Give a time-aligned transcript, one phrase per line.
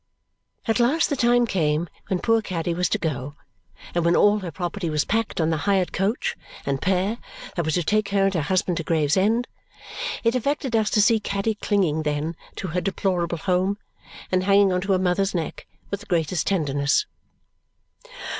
[0.67, 3.35] At last the time came when poor Caddy was to go
[3.93, 6.35] and when all her property was packed on the hired coach
[6.65, 7.19] and pair
[7.55, 9.47] that was to take her and her husband to Gravesend.
[10.23, 13.77] It affected us to see Caddy clinging, then, to her deplorable home
[14.31, 17.05] and hanging on her mother's neck with the greatest tenderness.